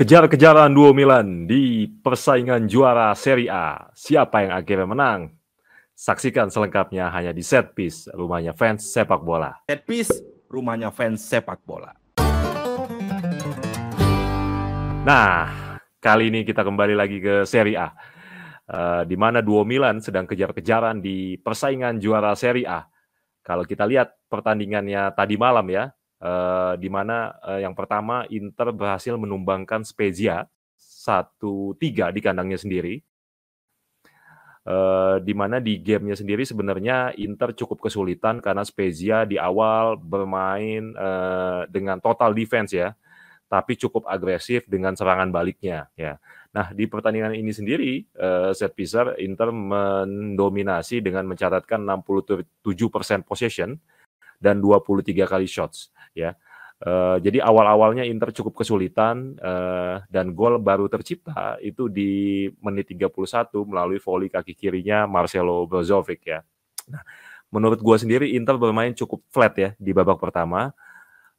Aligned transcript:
Kejar-kejaran 0.00 0.72
duo 0.72 0.96
Milan 0.96 1.44
di 1.44 1.84
persaingan 1.84 2.64
juara 2.64 3.12
Serie 3.12 3.52
A. 3.52 3.92
Siapa 3.92 4.40
yang 4.40 4.56
akhirnya 4.56 4.88
menang? 4.88 5.36
Saksikan 5.92 6.48
selengkapnya 6.48 7.12
hanya 7.12 7.36
di 7.36 7.44
Set 7.44 7.76
Piece, 7.76 8.08
rumahnya 8.16 8.56
fans 8.56 8.88
sepak 8.88 9.20
bola. 9.20 9.60
Set 9.68 9.84
Piece, 9.84 10.24
rumahnya 10.48 10.88
fans 10.88 11.20
sepak 11.20 11.60
bola. 11.68 11.92
Nah, 15.04 15.76
kali 16.00 16.32
ini 16.32 16.48
kita 16.48 16.64
kembali 16.64 16.96
lagi 16.96 17.20
ke 17.20 17.44
Serie 17.44 17.76
A. 17.76 17.92
Uh, 18.72 19.04
di 19.04 19.20
mana 19.20 19.44
duo 19.44 19.68
Milan 19.68 20.00
sedang 20.00 20.24
kejar-kejaran 20.24 21.04
di 21.04 21.36
persaingan 21.36 22.00
juara 22.00 22.32
Serie 22.40 22.64
A. 22.64 22.88
Kalau 23.44 23.68
kita 23.68 23.84
lihat 23.84 24.16
pertandingannya 24.32 25.12
tadi 25.12 25.36
malam 25.36 25.68
ya, 25.68 25.92
uh, 26.20 26.74
di 26.76 26.88
mana 26.92 27.34
uh, 27.42 27.60
yang 27.60 27.72
pertama 27.72 28.28
Inter 28.28 28.70
berhasil 28.70 29.16
menumbangkan 29.16 29.82
Spezia 29.82 30.46
1-3 30.78 32.14
di 32.14 32.20
kandangnya 32.20 32.60
sendiri. 32.60 33.00
Uh, 34.60 35.16
di 35.24 35.32
mana 35.32 35.56
di 35.56 35.80
gamenya 35.80 36.20
sendiri 36.20 36.44
sebenarnya 36.44 37.16
Inter 37.16 37.56
cukup 37.56 37.80
kesulitan 37.80 38.44
karena 38.44 38.60
Spezia 38.60 39.24
di 39.24 39.40
awal 39.40 39.96
bermain 39.96 40.92
uh, 41.00 41.64
dengan 41.64 41.96
total 41.96 42.36
defense 42.36 42.76
ya, 42.76 42.92
tapi 43.48 43.80
cukup 43.80 44.04
agresif 44.04 44.68
dengan 44.68 44.92
serangan 44.92 45.32
baliknya 45.32 45.88
ya. 45.96 46.20
Nah 46.52 46.76
di 46.76 46.84
pertandingan 46.84 47.32
ini 47.32 47.50
sendiri 47.56 48.04
uh, 48.20 48.52
set 48.52 48.76
piecer 48.76 49.16
Inter 49.24 49.48
mendominasi 49.48 51.00
dengan 51.00 51.24
mencatatkan 51.24 51.80
67% 51.80 52.44
possession 53.24 53.80
dan 54.36 54.60
23 54.60 55.08
kali 55.24 55.48
shots 55.48 55.88
ya. 56.14 56.36
Uh, 56.80 57.20
jadi 57.20 57.44
awal-awalnya 57.44 58.08
Inter 58.08 58.32
cukup 58.32 58.64
kesulitan 58.64 59.36
uh, 59.36 60.00
dan 60.08 60.32
gol 60.32 60.56
baru 60.56 60.88
tercipta 60.88 61.60
itu 61.60 61.92
di 61.92 62.48
menit 62.64 62.88
31 62.96 63.52
melalui 63.68 64.00
volley 64.00 64.32
kaki 64.32 64.56
kirinya 64.56 65.04
Marcelo 65.04 65.68
Brozovic 65.68 66.24
ya. 66.24 66.40
Nah, 66.88 67.04
menurut 67.52 67.84
gue 67.84 67.96
sendiri 68.00 68.32
Inter 68.32 68.56
bermain 68.56 68.96
cukup 68.96 69.20
flat 69.28 69.54
ya 69.60 69.70
di 69.76 69.92
babak 69.92 70.16
pertama. 70.16 70.72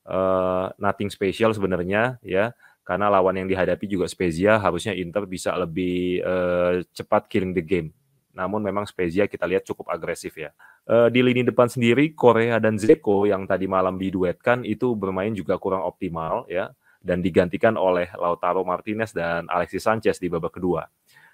Uh, 0.06 0.70
nothing 0.78 1.10
special 1.10 1.54
sebenarnya 1.54 2.18
ya 2.26 2.54
karena 2.82 3.10
lawan 3.10 3.38
yang 3.38 3.48
dihadapi 3.50 3.86
juga 3.86 4.10
Spezia 4.10 4.58
harusnya 4.58 4.98
Inter 4.98 5.30
bisa 5.30 5.54
lebih 5.54 6.22
uh, 6.26 6.82
cepat 6.94 7.30
killing 7.30 7.54
the 7.54 7.62
game 7.62 7.94
namun 8.32 8.64
memang 8.64 8.88
Spezia 8.88 9.28
kita 9.28 9.44
lihat 9.48 9.68
cukup 9.68 9.92
agresif 9.92 10.36
ya. 10.40 10.52
E, 10.84 11.10
di 11.12 11.20
lini 11.20 11.44
depan 11.44 11.68
sendiri 11.68 12.16
Korea 12.16 12.58
dan 12.58 12.80
Zeko 12.80 13.28
yang 13.28 13.44
tadi 13.46 13.68
malam 13.68 14.00
diduetkan 14.00 14.64
itu 14.64 14.96
bermain 14.96 15.32
juga 15.36 15.60
kurang 15.60 15.84
optimal 15.84 16.48
ya 16.48 16.72
dan 17.02 17.20
digantikan 17.20 17.76
oleh 17.76 18.08
Lautaro 18.14 18.62
Martinez 18.62 19.12
dan 19.12 19.50
Alexis 19.50 19.82
Sanchez 19.82 20.22
di 20.22 20.30
babak 20.30 20.62
kedua 20.62 20.86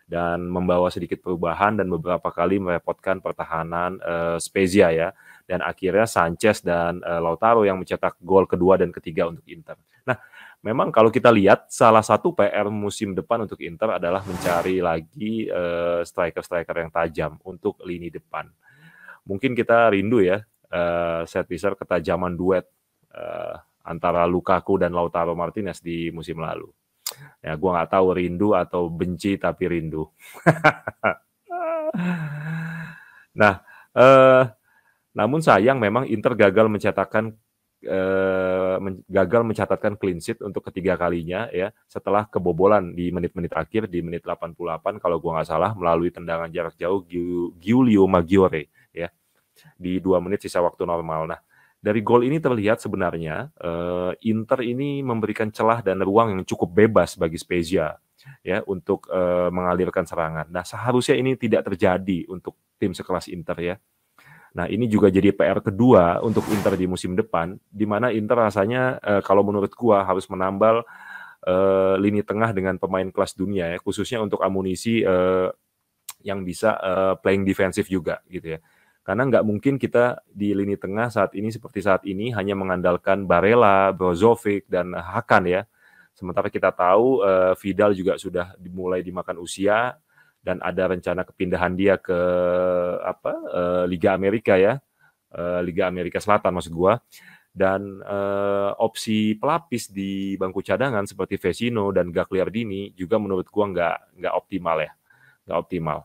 dan 0.07 0.47
membawa 0.47 0.87
sedikit 0.87 1.19
perubahan 1.19 1.75
dan 1.75 1.91
beberapa 1.91 2.31
kali 2.31 2.63
merepotkan 2.63 3.19
pertahanan 3.19 3.99
e, 3.99 4.39
Spezia 4.39 4.87
ya 4.95 5.11
dan 5.43 5.59
akhirnya 5.59 6.07
Sanchez 6.07 6.63
dan 6.63 7.03
e, 7.03 7.11
Lautaro 7.19 7.67
yang 7.67 7.75
mencetak 7.75 8.15
gol 8.23 8.47
kedua 8.47 8.79
dan 8.79 8.95
ketiga 8.95 9.27
untuk 9.27 9.43
Inter. 9.51 9.75
Nah, 10.07 10.15
memang 10.63 10.95
kalau 10.95 11.11
kita 11.11 11.27
lihat 11.27 11.67
salah 11.67 11.99
satu 11.99 12.31
PR 12.31 12.71
musim 12.71 13.11
depan 13.11 13.43
untuk 13.43 13.59
Inter 13.59 13.99
adalah 13.99 14.23
mencari 14.23 14.79
lagi 14.79 15.51
striker 15.51 16.07
striker-striker 16.07 16.75
yang 16.79 16.91
tajam 16.95 17.31
untuk 17.43 17.75
lini 17.83 18.07
depan. 18.07 18.47
Mungkin 19.27 19.51
kita 19.51 19.91
rindu 19.91 20.23
ya 20.23 20.39
uh, 20.71 21.27
set 21.27 21.43
piece 21.47 21.67
ketajaman 21.67 22.35
duet 22.35 22.63
uh, 23.11 23.59
antara 23.83 24.27
Lukaku 24.27 24.79
dan 24.79 24.91
Lautaro 24.91 25.35
Martinez 25.35 25.79
di 25.79 26.11
musim 26.11 26.39
lalu. 26.39 26.67
Ya, 27.43 27.55
gua 27.55 27.79
nggak 27.79 27.91
tahu 27.93 28.07
rindu 28.17 28.51
atau 28.57 28.89
benci 28.91 29.37
tapi 29.39 29.63
rindu. 29.67 30.07
nah, 33.39 33.63
uh, 33.95 34.43
namun 35.17 35.41
sayang 35.41 35.81
memang 35.81 36.05
Inter 36.05 36.37
gagal 36.37 36.69
mencetakkan 36.69 37.33
eh, 37.81 38.75
gagal 39.09 39.41
mencatatkan 39.45 39.97
clean 39.97 40.21
sheet 40.21 40.41
untuk 40.45 40.69
ketiga 40.69 40.93
kalinya 40.93 41.49
ya 41.49 41.73
setelah 41.89 42.29
kebobolan 42.29 42.93
di 42.93 43.09
menit-menit 43.09 43.53
akhir 43.53 43.89
di 43.89 44.05
menit 44.05 44.21
88 44.25 45.01
kalau 45.01 45.17
gua 45.17 45.41
nggak 45.41 45.49
salah 45.49 45.73
melalui 45.73 46.13
tendangan 46.13 46.53
jarak 46.53 46.77
jauh 46.77 47.01
Giulio 47.57 48.05
Maggiore 48.05 48.69
ya 48.93 49.09
di 49.73 49.97
dua 49.97 50.21
menit 50.21 50.45
sisa 50.45 50.61
waktu 50.61 50.85
normal. 50.85 51.33
Nah 51.33 51.41
dari 51.77 52.01
gol 52.01 52.25
ini 52.25 52.41
terlihat 52.41 52.81
sebenarnya 52.81 53.53
eh, 53.57 54.11
Inter 54.27 54.65
ini 54.65 55.01
memberikan 55.05 55.53
celah 55.53 55.85
dan 55.85 56.01
ruang 56.01 56.33
yang 56.33 56.43
cukup 56.43 56.73
bebas 56.73 57.15
bagi 57.15 57.37
Spezia 57.37 57.95
ya 58.41 58.65
untuk 58.65 59.07
eh, 59.13 59.49
mengalirkan 59.53 60.03
serangan. 60.03 60.49
Nah 60.49 60.65
seharusnya 60.65 61.15
ini 61.15 61.37
tidak 61.37 61.69
terjadi 61.69 62.27
untuk 62.27 62.57
tim 62.81 62.91
sekelas 62.91 63.29
Inter 63.29 63.57
ya 63.61 63.75
Nah, 64.57 64.65
ini 64.65 64.89
juga 64.89 65.13
jadi 65.13 65.29
PR 65.29 65.61
kedua 65.61 66.17
untuk 66.25 66.41
Inter 66.49 66.73
di 66.73 66.89
musim 66.89 67.13
depan, 67.13 67.61
di 67.69 67.85
mana 67.85 68.09
Inter 68.09 68.41
rasanya 68.41 68.97
uh, 69.05 69.21
kalau 69.21 69.45
menurut 69.45 69.69
gua 69.77 70.01
harus 70.01 70.25
menambal 70.33 70.81
uh, 71.45 71.93
lini 72.01 72.25
tengah 72.25 72.57
dengan 72.57 72.81
pemain 72.81 73.05
kelas 73.05 73.37
dunia 73.37 73.69
ya, 73.69 73.77
khususnya 73.77 74.17
untuk 74.17 74.41
amunisi 74.41 75.05
uh, 75.05 75.53
yang 76.25 76.41
bisa 76.41 76.73
uh, 76.81 77.13
playing 77.21 77.45
defensif 77.45 77.85
juga 77.85 78.17
gitu 78.25 78.57
ya. 78.57 78.59
Karena 79.07 79.23
nggak 79.23 79.47
mungkin 79.47 79.79
kita 79.79 80.19
di 80.27 80.51
lini 80.51 80.75
tengah 80.75 81.07
saat 81.07 81.31
ini 81.31 81.47
seperti 81.47 81.79
saat 81.79 82.03
ini 82.03 82.35
hanya 82.35 82.59
mengandalkan 82.59 83.23
Barella, 83.23 83.95
Brozovic 83.95 84.67
dan 84.67 84.91
Hakan 84.91 85.47
ya. 85.47 85.63
Sementara 86.11 86.51
kita 86.51 86.75
tahu 86.75 87.23
uh, 87.23 87.55
Vidal 87.55 87.95
juga 87.95 88.19
sudah 88.19 88.51
dimulai 88.59 88.99
dimakan 88.99 89.39
usia, 89.39 89.95
dan 90.43 90.59
ada 90.59 90.91
rencana 90.91 91.23
kepindahan 91.23 91.71
dia 91.79 91.95
ke 91.95 92.19
apa 92.99 93.31
uh, 93.31 93.83
Liga 93.87 94.11
Amerika 94.11 94.59
ya. 94.59 94.75
Uh, 95.31 95.63
Liga 95.63 95.87
Amerika 95.87 96.19
Selatan 96.19 96.51
maksud 96.59 96.75
gua. 96.75 96.99
Dan 97.55 98.03
uh, 98.03 98.75
opsi 98.75 99.39
pelapis 99.39 99.87
di 99.87 100.35
bangku 100.35 100.59
cadangan 100.59 101.07
seperti 101.07 101.39
Vesino 101.39 101.95
dan 101.95 102.11
Gagliardini 102.11 102.91
juga 102.91 103.15
menurut 103.23 103.47
gua 103.47 103.71
nggak 103.71 104.19
nggak 104.19 104.33
optimal 104.35 104.83
ya. 104.83 104.91
Nggak 105.47 105.59
optimal 105.63 105.99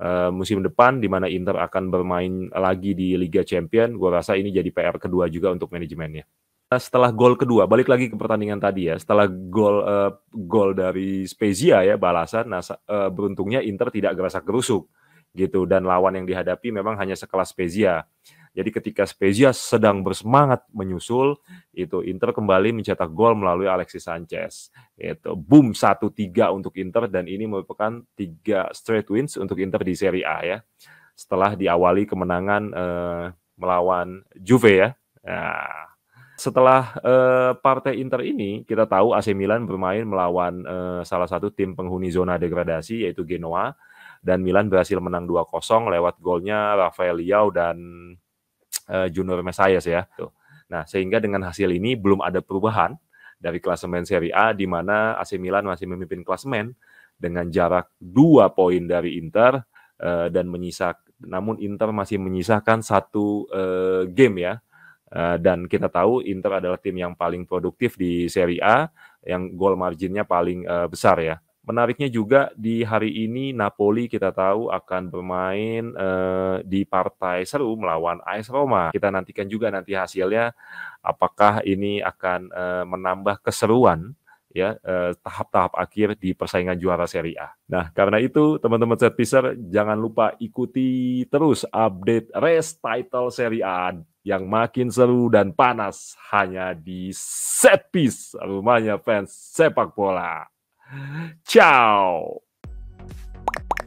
uh, 0.00 0.32
musim 0.32 0.64
depan 0.64 0.98
di 0.98 1.06
mana 1.06 1.28
Inter 1.28 1.60
akan 1.60 1.92
bermain 1.92 2.48
lagi 2.50 2.96
di 2.96 3.14
Liga 3.20 3.44
Champion 3.44 3.94
gua 4.00 4.24
rasa 4.24 4.34
ini 4.34 4.48
jadi 4.48 4.72
PR 4.72 4.96
kedua 4.96 5.28
juga 5.28 5.52
untuk 5.52 5.68
manajemennya 5.70 6.24
setelah 6.78 7.10
gol 7.10 7.34
kedua, 7.34 7.66
balik 7.66 7.90
lagi 7.90 8.06
ke 8.06 8.14
pertandingan 8.14 8.62
tadi 8.62 8.86
ya. 8.86 8.94
Setelah 8.94 9.26
gol 9.26 9.82
uh, 9.82 10.14
gol 10.30 10.70
dari 10.70 11.26
Spezia 11.26 11.82
ya 11.82 11.98
balasan, 11.98 12.46
nah 12.46 12.62
uh, 12.62 13.10
beruntungnya 13.10 13.58
Inter 13.58 13.90
tidak 13.90 14.14
gerasak 14.14 14.46
gerusuk 14.46 14.86
gitu 15.34 15.66
dan 15.66 15.82
lawan 15.82 16.14
yang 16.14 16.26
dihadapi 16.30 16.70
memang 16.70 16.94
hanya 16.94 17.18
sekelas 17.18 17.50
Spezia. 17.50 18.06
Jadi 18.50 18.70
ketika 18.74 19.06
Spezia 19.06 19.54
sedang 19.54 20.02
bersemangat 20.02 20.66
menyusul, 20.74 21.38
itu 21.70 22.02
Inter 22.02 22.34
kembali 22.34 22.74
mencetak 22.74 23.06
gol 23.14 23.38
melalui 23.38 23.70
Alexis 23.70 24.10
Sanchez. 24.10 24.74
Itu 24.98 25.38
boom 25.38 25.70
1-3 25.70 26.50
untuk 26.50 26.74
Inter 26.74 27.06
dan 27.06 27.30
ini 27.30 27.46
merupakan 27.46 28.02
tiga 28.18 28.66
straight 28.74 29.06
wins 29.06 29.38
untuk 29.38 29.62
Inter 29.62 29.86
di 29.86 29.94
Serie 29.94 30.26
A 30.26 30.42
ya. 30.42 30.58
Setelah 31.14 31.54
diawali 31.54 32.10
kemenangan 32.10 32.62
uh, 32.74 33.24
melawan 33.54 34.26
Juve 34.34 34.72
ya. 34.74 34.88
Nah, 35.22 35.94
setelah 36.40 36.96
uh, 37.04 37.52
partai 37.60 38.00
Inter 38.00 38.24
ini, 38.24 38.64
kita 38.64 38.88
tahu 38.88 39.12
AC 39.12 39.30
Milan 39.36 39.68
bermain 39.68 40.02
melawan 40.02 40.64
uh, 40.64 41.00
salah 41.06 41.28
satu 41.28 41.52
tim 41.52 41.76
penghuni 41.76 42.08
zona 42.08 42.40
degradasi 42.40 43.04
yaitu 43.04 43.22
Genoa 43.28 43.76
dan 44.24 44.40
Milan 44.40 44.72
berhasil 44.72 44.96
menang 45.00 45.28
2-0 45.28 45.44
lewat 45.92 46.16
golnya 46.20 46.76
Rafael 46.76 47.20
Liao 47.20 47.52
dan 47.52 47.76
uh, 48.90 49.06
Junior 49.06 49.40
Mesias 49.46 49.86
ya. 49.86 50.04
Tuh. 50.18 50.34
Nah, 50.66 50.82
sehingga 50.86 51.22
dengan 51.22 51.46
hasil 51.46 51.70
ini 51.70 51.94
belum 51.94 52.22
ada 52.26 52.42
perubahan 52.42 52.98
dari 53.38 53.62
klasemen 53.62 54.02
Serie 54.02 54.34
A 54.34 54.52
di 54.52 54.66
mana 54.66 55.16
AC 55.16 55.38
Milan 55.38 55.64
masih 55.64 55.86
memimpin 55.86 56.26
klasemen 56.26 56.74
dengan 57.16 57.48
jarak 57.48 57.88
dua 57.96 58.50
poin 58.50 58.84
dari 58.84 59.16
Inter 59.16 59.62
uh, 60.02 60.28
dan 60.28 60.50
menyisak 60.50 61.00
namun 61.20 61.60
Inter 61.60 61.92
masih 61.92 62.16
menyisakan 62.16 62.80
satu 62.80 63.44
uh, 63.52 64.08
game 64.08 64.40
ya 64.40 64.54
Eh, 65.10 65.36
dan 65.42 65.66
kita 65.66 65.90
tahu 65.90 66.22
Inter 66.22 66.62
adalah 66.62 66.78
tim 66.78 66.94
yang 66.94 67.18
paling 67.18 67.42
produktif 67.42 67.98
di 67.98 68.30
Serie 68.30 68.62
A, 68.62 68.86
yang 69.26 69.50
gol 69.58 69.74
marginnya 69.74 70.22
paling 70.22 70.62
uh, 70.70 70.86
besar 70.86 71.18
ya. 71.18 71.36
Menariknya 71.70 72.10
juga 72.10 72.50
di 72.58 72.82
hari 72.82 73.30
ini 73.30 73.54
Napoli 73.54 74.10
kita 74.10 74.34
tahu 74.34 74.74
akan 74.74 75.02
bermain 75.06 75.94
uh, 75.94 76.58
di 76.66 76.82
partai 76.82 77.46
seru 77.46 77.78
melawan 77.78 78.18
AS 78.26 78.50
Roma. 78.50 78.90
Kita 78.90 79.06
nantikan 79.06 79.46
juga 79.46 79.70
nanti 79.70 79.94
hasilnya 79.94 80.50
apakah 80.98 81.62
ini 81.62 82.02
akan 82.02 82.50
uh, 82.50 82.84
menambah 82.90 83.38
keseruan 83.46 84.18
ya 84.50 84.74
tahap-tahap 85.22 85.78
akhir 85.78 86.18
di 86.18 86.34
persaingan 86.34 86.74
juara 86.74 87.06
Serie 87.06 87.38
A. 87.38 87.54
Nah, 87.70 87.94
karena 87.94 88.18
itu 88.18 88.58
teman-teman 88.58 88.98
set 88.98 89.14
jangan 89.70 89.94
lupa 89.94 90.34
ikuti 90.42 91.22
terus 91.30 91.62
update 91.70 92.34
race 92.34 92.74
title 92.82 93.30
Serie 93.30 93.62
A 93.62 93.94
yang 94.26 94.50
makin 94.50 94.90
seru 94.90 95.30
dan 95.30 95.54
panas 95.54 96.18
hanya 96.34 96.74
di 96.74 97.14
set 97.14 97.88
piece 97.94 98.34
rumahnya 98.36 98.98
fans 98.98 99.30
sepak 99.32 99.94
bola. 99.94 100.50
Ciao. 101.46 102.40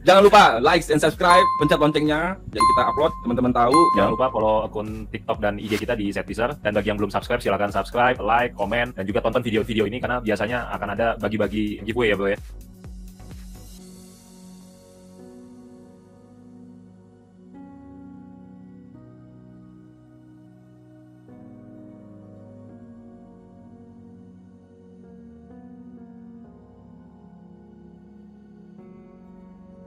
Jangan 0.04 0.20
lupa 0.20 0.60
like 0.60 0.84
and 0.92 1.00
subscribe, 1.00 1.40
pencet 1.56 1.80
loncengnya, 1.80 2.36
jadi 2.52 2.60
kita 2.60 2.82
upload 2.92 3.12
teman-teman 3.24 3.56
tahu. 3.56 3.72
Jangan 3.96 4.10
lupa 4.12 4.28
follow 4.28 4.68
akun 4.68 5.08
TikTok 5.08 5.40
dan 5.40 5.56
IG 5.56 5.80
kita 5.80 5.96
di 5.96 6.12
Setpiser. 6.12 6.52
Dan 6.60 6.76
bagi 6.76 6.92
yang 6.92 7.00
belum 7.00 7.08
subscribe, 7.08 7.40
silahkan 7.40 7.72
subscribe, 7.72 8.20
like, 8.20 8.52
komen, 8.52 8.92
dan 8.92 9.08
juga 9.08 9.24
tonton 9.24 9.40
video-video 9.40 9.88
ini 9.88 10.04
karena 10.04 10.20
biasanya 10.20 10.68
akan 10.76 10.88
ada 10.92 11.16
bagi-bagi 11.16 11.80
giveaway 11.88 12.12
ya 12.12 12.16
bro 12.20 12.28
ya. 12.28 12.38